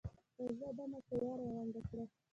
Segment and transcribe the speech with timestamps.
[0.37, 2.03] تازه دمه قوه راغونډه کړه.